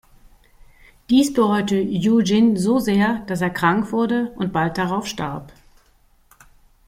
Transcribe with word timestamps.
Dies 1.11 1.31
bereute 1.31 1.75
Yu 1.77 2.21
Jin 2.23 2.57
so 2.57 2.79
sehr, 2.79 3.19
dass 3.27 3.41
er 3.41 3.51
krank 3.51 3.91
wurde 3.91 4.31
und 4.35 4.51
bald 4.51 4.79
starb. 5.05 5.53